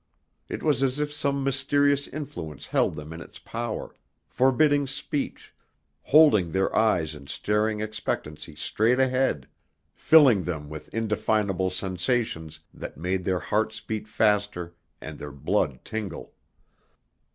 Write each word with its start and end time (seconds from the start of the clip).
It 0.49 0.63
was 0.63 0.81
as 0.81 0.99
if 0.99 1.13
some 1.13 1.43
mysterious 1.43 2.07
influence 2.07 2.65
held 2.65 2.95
them 2.95 3.13
in 3.13 3.21
its 3.21 3.37
power, 3.37 3.95
forbidding 4.25 4.87
speech, 4.87 5.53
holding 6.01 6.51
their 6.51 6.75
eyes 6.75 7.13
in 7.13 7.27
staring 7.27 7.81
expectancy 7.81 8.55
straight 8.55 8.99
ahead, 8.99 9.47
filling 9.93 10.43
them 10.45 10.69
with 10.71 10.91
indefinable 10.91 11.69
sensations 11.69 12.61
that 12.73 12.97
made 12.97 13.25
their 13.25 13.41
hearts 13.41 13.79
beat 13.79 14.07
faster 14.07 14.73
and 14.99 15.19
their 15.19 15.31
blood 15.31 15.79
tingle. 15.85 16.33